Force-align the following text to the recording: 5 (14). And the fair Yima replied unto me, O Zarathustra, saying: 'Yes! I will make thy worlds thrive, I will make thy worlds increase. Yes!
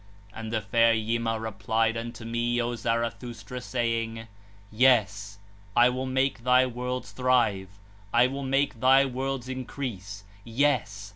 5 0.31 0.31
(14). 0.31 0.39
And 0.43 0.51
the 0.51 0.61
fair 0.61 0.93
Yima 0.95 1.39
replied 1.39 1.95
unto 1.95 2.25
me, 2.25 2.59
O 2.59 2.73
Zarathustra, 2.75 3.61
saying: 3.61 4.27
'Yes! 4.71 5.37
I 5.75 5.89
will 5.89 6.07
make 6.07 6.43
thy 6.43 6.65
worlds 6.65 7.11
thrive, 7.11 7.77
I 8.11 8.25
will 8.25 8.41
make 8.41 8.79
thy 8.79 9.05
worlds 9.05 9.47
increase. 9.47 10.23
Yes! 10.43 11.09